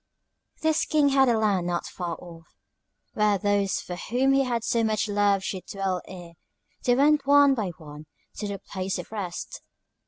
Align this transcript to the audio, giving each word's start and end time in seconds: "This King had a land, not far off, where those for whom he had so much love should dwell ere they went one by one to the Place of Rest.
"This 0.61 0.83
King 0.85 1.09
had 1.09 1.29
a 1.29 1.37
land, 1.37 1.67
not 1.67 1.85
far 1.85 2.15
off, 2.19 2.47
where 3.13 3.37
those 3.37 3.79
for 3.81 3.95
whom 3.95 4.33
he 4.33 4.43
had 4.43 4.63
so 4.63 4.83
much 4.83 5.07
love 5.07 5.43
should 5.43 5.67
dwell 5.67 6.01
ere 6.07 6.31
they 6.85 6.95
went 6.95 7.27
one 7.27 7.53
by 7.53 7.67
one 7.77 8.07
to 8.37 8.47
the 8.47 8.57
Place 8.57 8.97
of 8.97 9.11
Rest. 9.11 9.61